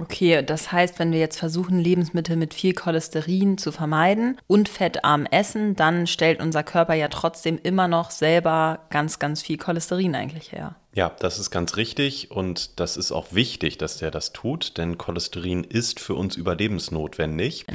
[0.00, 5.26] Okay, das heißt, wenn wir jetzt versuchen, Lebensmittel mit viel Cholesterin zu vermeiden und fettarm
[5.26, 10.52] essen, dann stellt unser Körper ja trotzdem immer noch selber ganz, ganz viel Cholesterin eigentlich
[10.52, 10.76] her.
[10.94, 14.98] Ja, das ist ganz richtig und das ist auch wichtig, dass der das tut, denn
[14.98, 17.66] Cholesterin ist für uns überlebensnotwendig.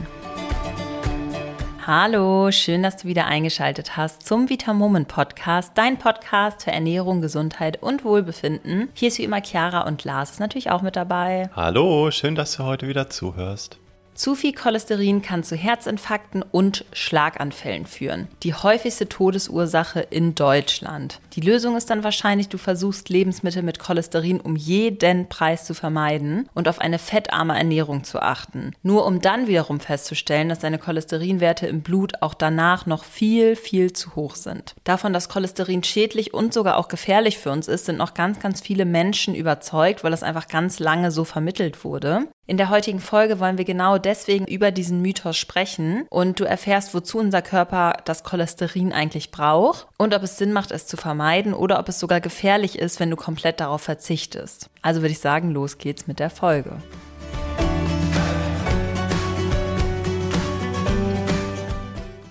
[1.86, 7.84] Hallo, schön, dass du wieder eingeschaltet hast zum Vitamomen Podcast, dein Podcast für Ernährung, Gesundheit
[7.84, 8.88] und Wohlbefinden.
[8.94, 11.50] Hier ist wie immer Chiara und Lars ist natürlich auch mit dabei.
[11.54, 13.80] Hallo, schön, dass du heute wieder zuhörst.
[14.16, 18.28] Zu viel Cholesterin kann zu Herzinfarkten und Schlaganfällen führen.
[18.44, 21.20] Die häufigste Todesursache in Deutschland.
[21.34, 26.48] Die Lösung ist dann wahrscheinlich, du versuchst Lebensmittel mit Cholesterin um jeden Preis zu vermeiden
[26.54, 28.74] und auf eine fettarme Ernährung zu achten.
[28.84, 33.94] Nur um dann wiederum festzustellen, dass deine Cholesterinwerte im Blut auch danach noch viel, viel
[33.94, 34.76] zu hoch sind.
[34.84, 38.62] Davon, dass Cholesterin schädlich und sogar auch gefährlich für uns ist, sind noch ganz, ganz
[38.62, 42.28] viele Menschen überzeugt, weil es einfach ganz lange so vermittelt wurde.
[42.46, 46.94] In der heutigen Folge wollen wir genau deswegen über diesen Mythos sprechen und du erfährst,
[46.94, 51.54] wozu unser Körper das Cholesterin eigentlich braucht und ob es Sinn macht, es zu vermeiden
[51.54, 54.70] oder ob es sogar gefährlich ist, wenn du komplett darauf verzichtest.
[54.82, 56.76] Also würde ich sagen, los geht's mit der Folge.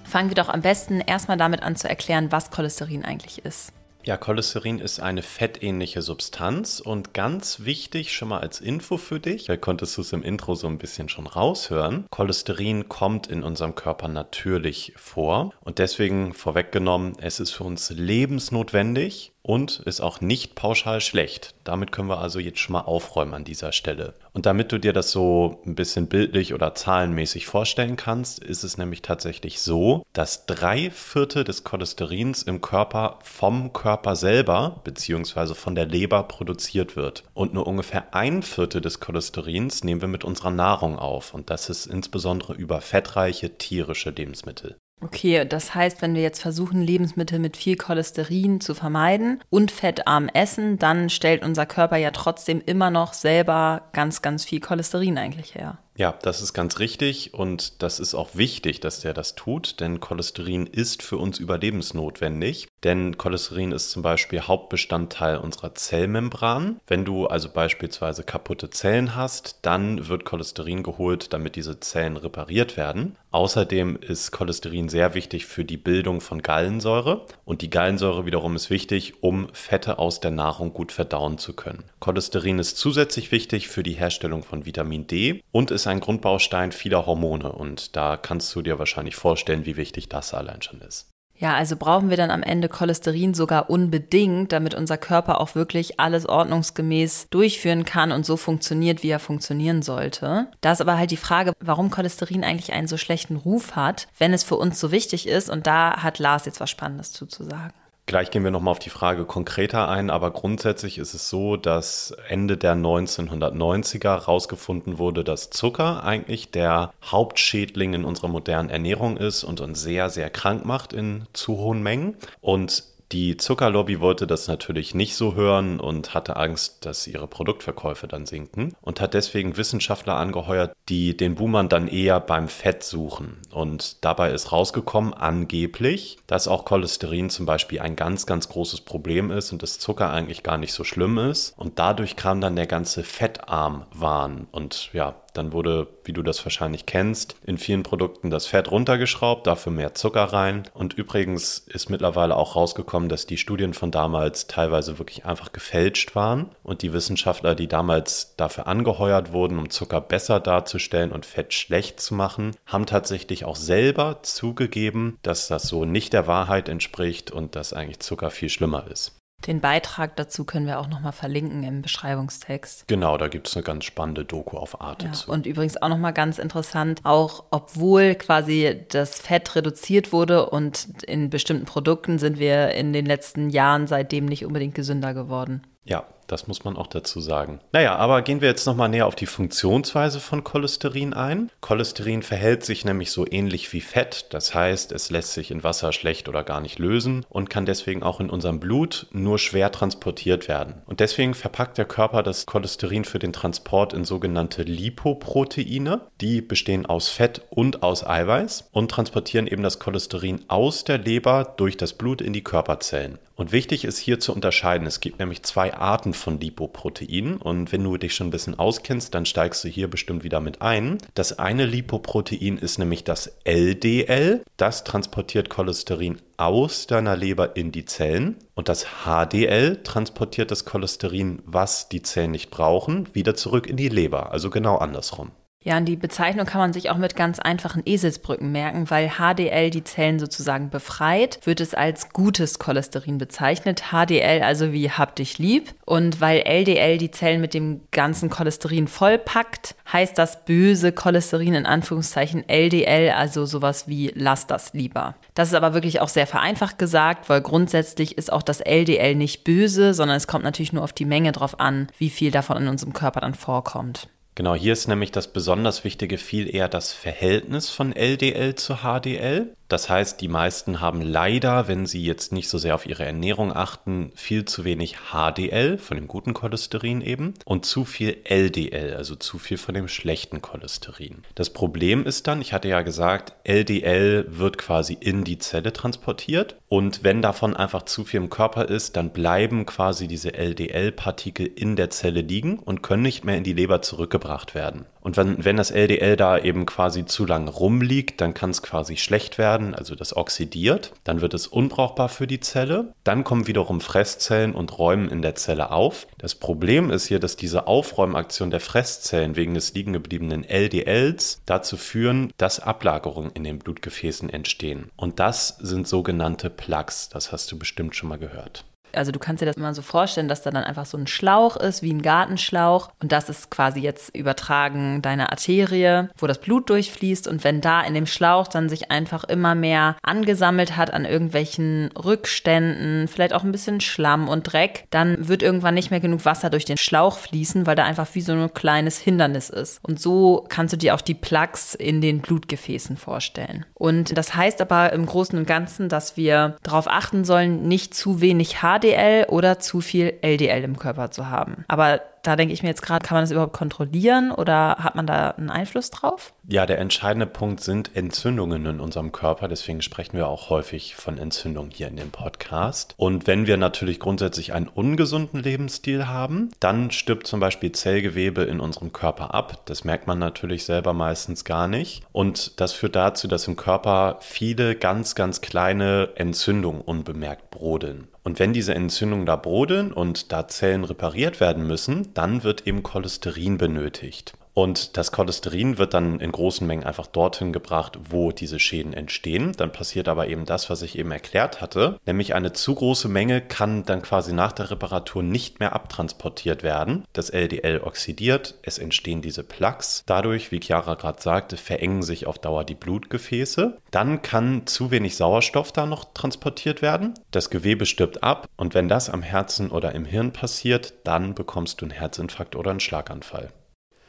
[0.05, 3.73] Fangen wir doch am besten erstmal damit an zu erklären, was Cholesterin eigentlich ist.
[4.05, 9.49] Ja, Cholesterin ist eine fettähnliche Substanz und ganz wichtig schon mal als Info für dich,
[9.49, 12.07] weil konntest du es im Intro so ein bisschen schon raushören.
[12.11, 19.32] Cholesterin kommt in unserem Körper natürlich vor und deswegen vorweggenommen, es ist für uns lebensnotwendig
[19.43, 21.55] und ist auch nicht pauschal schlecht.
[21.65, 24.15] Damit können wir also jetzt schon mal aufräumen an dieser Stelle.
[24.33, 28.79] Und damit du dir das so ein bisschen bildlich oder zahlenmäßig vorstellen kannst, ist es
[28.79, 35.55] nämlich tatsächlich so, dass drei Viertel des Cholesterins im Körper vom Körper selber bzw.
[35.55, 37.25] von der Leber produziert wird.
[37.35, 41.35] Und nur ungefähr ein Viertel des Cholesterins nehmen wir mit unserer Nahrung auf.
[41.35, 44.77] Und das ist insbesondere über fettreiche tierische Lebensmittel.
[45.03, 50.29] Okay, das heißt, wenn wir jetzt versuchen, Lebensmittel mit viel Cholesterin zu vermeiden und fettarm
[50.29, 55.57] essen, dann stellt unser Körper ja trotzdem immer noch selber ganz, ganz viel Cholesterin eigentlich
[55.57, 55.79] her.
[55.95, 60.01] Ja, das ist ganz richtig und das ist auch wichtig, dass der das tut, denn
[60.01, 62.69] Cholesterin ist für uns überlebensnotwendig.
[62.83, 66.81] Denn Cholesterin ist zum Beispiel Hauptbestandteil unserer Zellmembran.
[66.87, 72.77] Wenn du also beispielsweise kaputte Zellen hast, dann wird Cholesterin geholt, damit diese Zellen repariert
[72.77, 73.17] werden.
[73.31, 78.69] Außerdem ist Cholesterin sehr wichtig für die Bildung von Gallensäure und die Gallensäure wiederum ist
[78.69, 81.85] wichtig, um Fette aus der Nahrung gut verdauen zu können.
[82.01, 87.07] Cholesterin ist zusätzlich wichtig für die Herstellung von Vitamin D und ist ein Grundbaustein vieler
[87.07, 91.09] Hormone und da kannst du dir wahrscheinlich vorstellen, wie wichtig das allein schon ist.
[91.43, 95.99] Ja, also brauchen wir dann am Ende Cholesterin sogar unbedingt, damit unser Körper auch wirklich
[95.99, 100.47] alles ordnungsgemäß durchführen kann und so funktioniert, wie er funktionieren sollte.
[100.61, 104.33] Da ist aber halt die Frage, warum Cholesterin eigentlich einen so schlechten Ruf hat, wenn
[104.33, 105.51] es für uns so wichtig ist.
[105.51, 107.73] Und da hat Lars jetzt was Spannendes zuzusagen.
[108.07, 112.15] Gleich gehen wir nochmal auf die Frage konkreter ein, aber grundsätzlich ist es so, dass
[112.29, 119.45] Ende der 1990er herausgefunden wurde, dass Zucker eigentlich der Hauptschädling in unserer modernen Ernährung ist
[119.45, 122.17] und uns sehr, sehr krank macht in zu hohen Mengen.
[122.41, 128.09] Und die Zuckerlobby wollte das natürlich nicht so hören und hatte Angst, dass ihre Produktverkäufe
[128.09, 133.37] dann sinken und hat deswegen Wissenschaftler angeheuert, die den Boomern dann eher beim Fett suchen.
[133.51, 139.31] Und dabei ist rausgekommen, angeblich, dass auch Cholesterin zum Beispiel ein ganz, ganz großes Problem
[139.31, 141.55] ist und das Zucker eigentlich gar nicht so schlimm ist.
[141.59, 144.49] Und dadurch kam dann der ganze Fettarm-Wahn.
[144.51, 149.47] Und ja, dann wurde, wie du das wahrscheinlich kennst, in vielen Produkten das Fett runtergeschraubt,
[149.47, 150.65] dafür mehr Zucker rein.
[150.75, 156.15] Und übrigens ist mittlerweile auch rausgekommen, dass die Studien von damals teilweise wirklich einfach gefälscht
[156.15, 156.51] waren.
[156.63, 162.01] Und die Wissenschaftler, die damals dafür angeheuert wurden, um Zucker besser darzustellen und Fett schlecht
[162.01, 167.57] zu machen, haben tatsächlich auch selber zugegeben, dass das so nicht der Wahrheit entspricht und
[167.57, 169.22] dass eigentlich Zucker viel schlimmer ist.
[169.47, 172.87] Den Beitrag dazu können wir auch nochmal verlinken im Beschreibungstext.
[172.87, 175.31] Genau, da gibt es eine ganz spannende Doku auf Arte ja, zu.
[175.31, 181.31] Und übrigens auch nochmal ganz interessant, auch obwohl quasi das Fett reduziert wurde und in
[181.31, 185.63] bestimmten Produkten sind wir in den letzten Jahren seitdem nicht unbedingt gesünder geworden.
[185.85, 187.61] Ja, das muss man auch dazu sagen.
[187.73, 191.51] Naja, aber gehen wir jetzt nochmal näher auf die Funktionsweise von Cholesterin ein.
[191.61, 194.27] Cholesterin verhält sich nämlich so ähnlich wie Fett.
[194.31, 198.03] Das heißt, es lässt sich in Wasser schlecht oder gar nicht lösen und kann deswegen
[198.03, 200.83] auch in unserem Blut nur schwer transportiert werden.
[200.87, 206.01] Und deswegen verpackt der Körper das Cholesterin für den Transport in sogenannte Lipoproteine.
[206.21, 211.55] Die bestehen aus Fett und aus Eiweiß und transportieren eben das Cholesterin aus der Leber
[211.57, 213.19] durch das Blut in die Körperzellen.
[213.35, 217.37] Und wichtig ist hier zu unterscheiden, es gibt nämlich zwei Arten von Lipoproteinen.
[217.37, 220.63] Und wenn du dich schon ein bisschen auskennst, dann steigst du hier bestimmt wieder mit
[220.63, 220.99] ein.
[221.15, 224.43] Das eine Lipoprotein ist nämlich das LDL.
[224.57, 228.37] Das transportiert Cholesterin aus deiner Leber in die Zellen.
[228.55, 233.89] Und das HDL transportiert das Cholesterin, was die Zellen nicht brauchen, wieder zurück in die
[233.89, 234.33] Leber.
[234.33, 235.33] Also genau andersrum.
[235.65, 239.71] Ja, und die Bezeichnung kann man sich auch mit ganz einfachen Eselsbrücken merken, weil HDL
[239.71, 243.85] die Zellen sozusagen befreit, wird es als gutes Cholesterin bezeichnet.
[243.93, 245.75] HDL also wie hab dich lieb.
[245.85, 251.67] Und weil LDL die Zellen mit dem ganzen Cholesterin vollpackt, heißt das böse Cholesterin in
[251.67, 255.15] Anführungszeichen LDL, also sowas wie lass das lieber.
[255.35, 259.45] Das ist aber wirklich auch sehr vereinfacht gesagt, weil grundsätzlich ist auch das LDL nicht
[259.45, 262.69] böse, sondern es kommt natürlich nur auf die Menge drauf an, wie viel davon in
[262.69, 264.09] unserem Körper dann vorkommt.
[264.35, 269.55] Genau, hier ist nämlich das besonders Wichtige viel eher das Verhältnis von LDL zu HDL.
[269.73, 273.57] Das heißt, die meisten haben leider, wenn sie jetzt nicht so sehr auf ihre Ernährung
[273.57, 279.17] achten, viel zu wenig HDL von dem guten Cholesterin eben und zu viel LDL, also
[279.17, 281.23] zu viel von dem schlechten Cholesterin.
[281.35, 286.57] Das Problem ist dann, ich hatte ja gesagt, LDL wird quasi in die Zelle transportiert
[286.69, 291.77] und wenn davon einfach zu viel im Körper ist, dann bleiben quasi diese LDL-Partikel in
[291.77, 294.85] der Zelle liegen und können nicht mehr in die Leber zurückgebracht werden.
[295.03, 298.97] Und wenn, wenn das LDL da eben quasi zu lang rumliegt, dann kann es quasi
[298.97, 300.93] schlecht werden, also das oxidiert.
[301.05, 302.95] Dann wird es unbrauchbar für die Zelle.
[303.05, 306.07] Dann kommen wiederum Fresszellen und räumen in der Zelle auf.
[306.19, 311.77] Das Problem ist hier, dass diese Aufräumaktion der Fresszellen wegen des liegen gebliebenen LDLs dazu
[311.77, 314.91] führen, dass Ablagerungen in den Blutgefäßen entstehen.
[314.97, 317.09] Und das sind sogenannte Plaques.
[317.09, 318.65] Das hast du bestimmt schon mal gehört.
[318.95, 321.57] Also du kannst dir das immer so vorstellen, dass da dann einfach so ein Schlauch
[321.57, 322.91] ist, wie ein Gartenschlauch.
[323.01, 327.29] Und das ist quasi jetzt übertragen deine Arterie, wo das Blut durchfließt.
[327.29, 331.91] Und wenn da in dem Schlauch dann sich einfach immer mehr angesammelt hat an irgendwelchen
[331.93, 336.51] Rückständen, vielleicht auch ein bisschen Schlamm und Dreck, dann wird irgendwann nicht mehr genug Wasser
[336.51, 339.81] durch den Schlauch fließen, weil da einfach wie so ein kleines Hindernis ist.
[339.83, 343.65] Und so kannst du dir auch die Plaques in den Blutgefäßen vorstellen.
[343.75, 348.21] Und das heißt aber im Großen und Ganzen, dass wir darauf achten sollen, nicht zu
[348.21, 351.65] wenig Haar HDL oder zu viel LDL im Körper zu haben.
[351.69, 355.09] Aber da denke ich mir jetzt gerade, kann man das überhaupt kontrollieren oder hat man
[355.09, 356.33] da einen Einfluss drauf?
[356.49, 359.49] Ja, der entscheidende Punkt sind Entzündungen in unserem Körper.
[359.49, 362.95] Deswegen sprechen wir auch häufig von Entzündungen hier in dem Podcast.
[362.97, 368.61] Und wenn wir natürlich grundsätzlich einen ungesunden Lebensstil haben, dann stirbt zum Beispiel Zellgewebe in
[368.61, 369.63] unserem Körper ab.
[369.65, 372.05] Das merkt man natürlich selber meistens gar nicht.
[372.13, 378.12] Und das führt dazu, dass im Körper viele ganz, ganz kleine Entzündungen unbemerkt brodeln.
[378.25, 382.83] Und wenn diese Entzündungen da brodeln und da Zellen repariert werden müssen, dann wird eben
[382.83, 384.35] Cholesterin benötigt.
[384.55, 389.53] Und das Cholesterin wird dann in großen Mengen einfach dorthin gebracht, wo diese Schäden entstehen.
[389.57, 393.41] Dann passiert aber eben das, was ich eben erklärt hatte, nämlich eine zu große Menge
[393.41, 397.05] kann dann quasi nach der Reparatur nicht mehr abtransportiert werden.
[397.13, 400.03] Das LDL oxidiert, es entstehen diese Plaques.
[400.07, 403.79] Dadurch, wie Chiara gerade sagte, verengen sich auf Dauer die Blutgefäße.
[403.91, 407.15] Dann kann zu wenig Sauerstoff da noch transportiert werden.
[407.31, 411.81] Das Gewebe stirbt ab und wenn das am Herzen oder im Hirn passiert, dann bekommst
[411.81, 413.51] du einen Herzinfarkt oder einen Schlaganfall.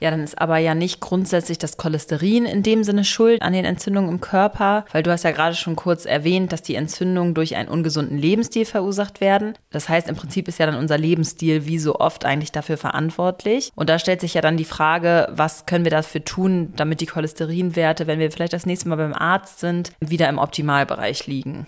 [0.04, 3.64] Ja, dann ist aber ja nicht grundsätzlich das Cholesterin in dem Sinne schuld an den
[3.64, 7.56] Entzündungen im Körper, weil du hast ja gerade schon kurz erwähnt, dass die Entzündungen durch
[7.56, 9.54] einen ungesunden Lebensstil verursacht werden.
[9.72, 13.72] Das heißt, im Prinzip ist ja dann unser Lebensstil wie so oft eigentlich dafür verantwortlich.
[13.76, 17.06] Und da stellt sich ja dann die Frage, was können wir dafür tun, damit die
[17.06, 21.66] Cholesterinwerte, wenn wir vielleicht das nächste Mal beim Arzt sind, wieder im Optimalbereich liegen?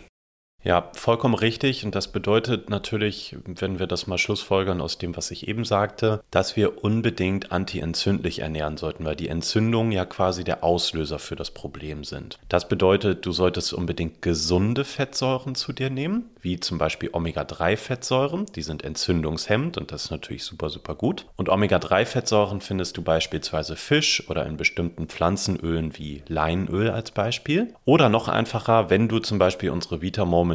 [0.66, 1.86] Ja, vollkommen richtig.
[1.86, 6.24] Und das bedeutet natürlich, wenn wir das mal schlussfolgern aus dem, was ich eben sagte,
[6.32, 11.52] dass wir unbedingt antientzündlich ernähren sollten, weil die Entzündungen ja quasi der Auslöser für das
[11.52, 12.40] Problem sind.
[12.50, 18.48] Das bedeutet, du solltest unbedingt gesunde Fettsäuren zu dir nehmen, wie zum Beispiel Omega-3-Fettsäuren.
[18.56, 21.28] Die sind entzündungshemmend und das ist natürlich super, super gut.
[21.36, 27.76] Und Omega-3-Fettsäuren findest du beispielsweise Fisch oder in bestimmten Pflanzenölen wie Leinöl als Beispiel.
[27.86, 30.02] Oder noch einfacher, wenn du zum Beispiel unsere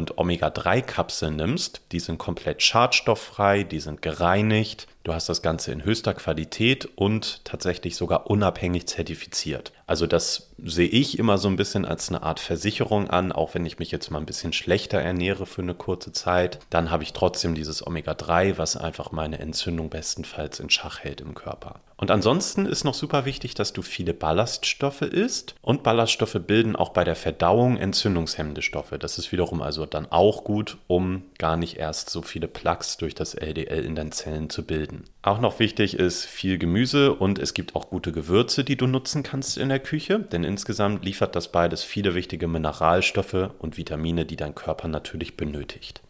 [0.17, 6.13] Omega-3-Kapseln nimmst, die sind komplett schadstofffrei, die sind gereinigt, Du hast das Ganze in höchster
[6.13, 9.71] Qualität und tatsächlich sogar unabhängig zertifiziert.
[9.87, 13.65] Also das sehe ich immer so ein bisschen als eine Art Versicherung an, auch wenn
[13.65, 17.13] ich mich jetzt mal ein bisschen schlechter ernähre für eine kurze Zeit, dann habe ich
[17.13, 21.79] trotzdem dieses Omega-3, was einfach meine Entzündung bestenfalls in Schach hält im Körper.
[21.97, 26.89] Und ansonsten ist noch super wichtig, dass du viele Ballaststoffe isst und Ballaststoffe bilden auch
[26.89, 28.97] bei der Verdauung entzündungshemmende Stoffe.
[28.97, 33.13] Das ist wiederum also dann auch gut, um gar nicht erst so viele Plaques durch
[33.13, 35.05] das LDL in deinen Zellen zu bilden bilden.
[35.21, 39.23] Auch noch wichtig ist viel Gemüse und es gibt auch gute Gewürze, die du nutzen
[39.23, 44.35] kannst in der Küche, denn insgesamt liefert das beides viele wichtige Mineralstoffe und Vitamine, die
[44.35, 46.01] dein Körper natürlich benötigt.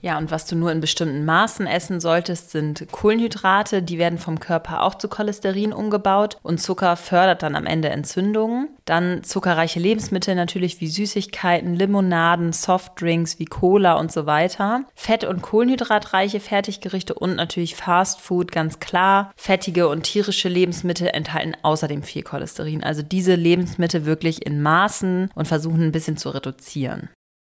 [0.00, 3.82] Ja, und was du nur in bestimmten Maßen essen solltest, sind Kohlenhydrate.
[3.82, 8.68] Die werden vom Körper auch zu Cholesterin umgebaut und Zucker fördert dann am Ende Entzündungen.
[8.84, 14.84] Dann zuckerreiche Lebensmittel natürlich wie Süßigkeiten, Limonaden, Softdrinks wie Cola und so weiter.
[14.94, 19.32] Fett- und kohlenhydratreiche Fertiggerichte und natürlich Fastfood, ganz klar.
[19.36, 22.84] Fettige und tierische Lebensmittel enthalten außerdem viel Cholesterin.
[22.84, 27.08] Also diese Lebensmittel wirklich in Maßen und versuchen ein bisschen zu reduzieren.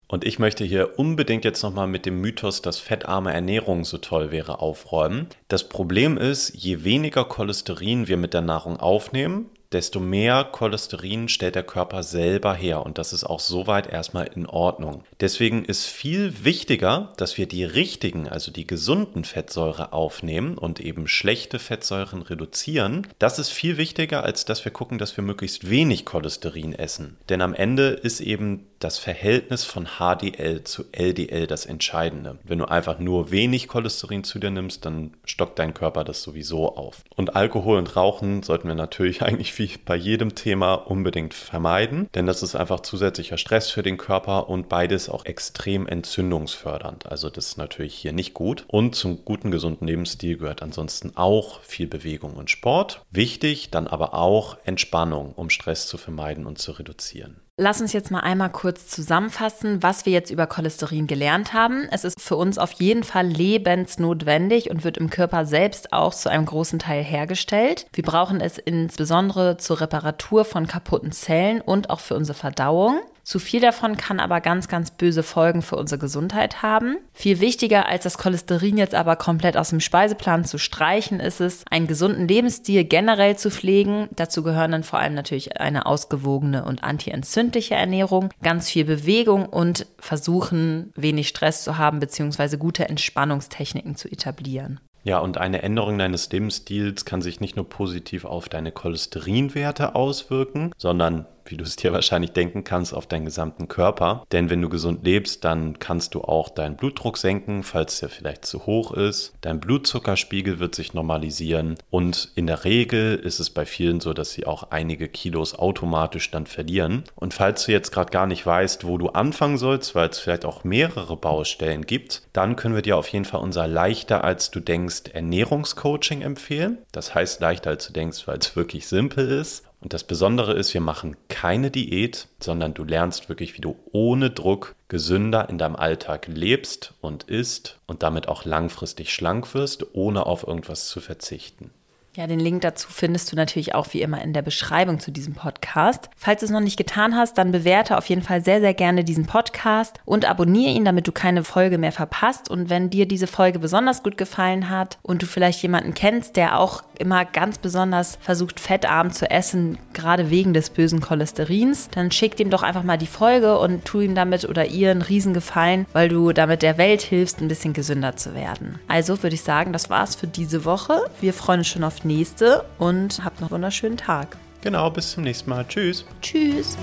[0.07, 4.31] Und ich möchte hier unbedingt jetzt nochmal mit dem Mythos, dass fettarme Ernährung so toll
[4.31, 5.27] wäre, aufräumen.
[5.49, 11.55] Das Problem ist, je weniger Cholesterin wir mit der Nahrung aufnehmen, desto mehr Cholesterin stellt
[11.55, 15.03] der Körper selber her und das ist auch soweit erstmal in Ordnung.
[15.19, 21.07] Deswegen ist viel wichtiger, dass wir die richtigen, also die gesunden Fettsäure aufnehmen und eben
[21.07, 23.07] schlechte Fettsäuren reduzieren.
[23.19, 27.17] Das ist viel wichtiger, als dass wir gucken, dass wir möglichst wenig Cholesterin essen.
[27.29, 32.37] Denn am Ende ist eben das Verhältnis von HDL zu LDL das Entscheidende.
[32.43, 36.75] Wenn du einfach nur wenig Cholesterin zu dir nimmst, dann stockt dein Körper das sowieso
[36.75, 37.03] auf.
[37.15, 42.25] Und Alkohol und Rauchen sollten wir natürlich eigentlich wie bei jedem Thema unbedingt vermeiden, denn
[42.25, 47.05] das ist einfach zusätzlicher Stress für den Körper und beides auch extrem entzündungsfördernd.
[47.07, 48.65] Also das ist natürlich hier nicht gut.
[48.67, 53.01] Und zum guten, gesunden Lebensstil gehört ansonsten auch viel Bewegung und Sport.
[53.11, 57.41] Wichtig dann aber auch Entspannung, um Stress zu vermeiden und zu reduzieren.
[57.59, 61.87] Lass uns jetzt mal einmal kurz zusammenfassen, was wir jetzt über Cholesterin gelernt haben.
[61.89, 66.29] Es ist für uns auf jeden Fall lebensnotwendig und wird im Körper selbst auch zu
[66.29, 67.87] einem großen Teil hergestellt.
[67.93, 72.99] Wir brauchen es insbesondere zur Reparatur von kaputten Zellen und auch für unsere Verdauung.
[73.27, 76.95] Zu viel davon kann aber ganz, ganz böse Folgen für unsere Gesundheit haben.
[77.11, 81.65] Viel wichtiger als das Cholesterin jetzt aber komplett aus dem Speiseplan zu streichen, ist es,
[81.69, 84.07] einen gesunden Lebensstil generell zu pflegen.
[84.15, 89.87] Dazu gehören dann vor allem natürlich eine ausgewogene und antientzündliche Ernährung, ganz viel Bewegung und
[89.99, 92.55] versuchen, wenig Stress zu haben bzw.
[92.55, 94.79] gute Entspannungstechniken zu etablieren.
[95.03, 100.71] Ja, und eine Änderung deines Lebensstils kann sich nicht nur positiv auf deine Cholesterinwerte auswirken,
[100.77, 104.25] sondern wie du es dir wahrscheinlich denken kannst, auf deinen gesamten Körper.
[104.31, 108.45] Denn wenn du gesund lebst, dann kannst du auch deinen Blutdruck senken, falls der vielleicht
[108.45, 109.33] zu hoch ist.
[109.41, 114.31] Dein Blutzuckerspiegel wird sich normalisieren und in der Regel ist es bei vielen so, dass
[114.31, 117.03] sie auch einige Kilos automatisch dann verlieren.
[117.15, 120.45] Und falls du jetzt gerade gar nicht weißt, wo du anfangen sollst, weil es vielleicht
[120.45, 124.59] auch mehrere Baustellen gibt, dann können wir dir auf jeden Fall unser leichter als du
[124.59, 126.79] denkst Ernährungscoaching empfehlen.
[126.91, 129.66] Das heißt leichter als du denkst, weil es wirklich simpel ist.
[129.79, 134.31] Und das Besondere ist, wir machen keine Diät, sondern du lernst wirklich, wie du ohne
[134.31, 140.25] Druck gesünder in deinem Alltag lebst und isst und damit auch langfristig schlank wirst, ohne
[140.25, 141.71] auf irgendwas zu verzichten.
[142.17, 145.35] Ja, den Link dazu findest du natürlich auch wie immer in der Beschreibung zu diesem
[145.35, 146.09] Podcast.
[146.17, 149.03] Falls du es noch nicht getan hast, dann bewerte auf jeden Fall sehr, sehr gerne
[149.03, 152.49] diesen Podcast und abonniere ihn, damit du keine Folge mehr verpasst.
[152.49, 156.59] Und wenn dir diese Folge besonders gut gefallen hat und du vielleicht jemanden kennst, der
[156.59, 162.39] auch immer ganz besonders versucht, fettarm zu essen, gerade wegen des bösen Cholesterins, dann schick
[162.39, 166.09] ihm doch einfach mal die Folge und tu ihm damit oder ihr einen Riesengefallen, weil
[166.09, 168.79] du damit der Welt hilfst, ein bisschen gesünder zu werden.
[168.87, 171.05] Also würde ich sagen, das war's für diese Woche.
[171.21, 174.37] Wir freuen uns schon auf nächste und habt noch einen wunderschönen Tag.
[174.61, 175.65] Genau, bis zum nächsten Mal.
[175.67, 176.05] Tschüss.
[176.21, 176.77] Tschüss.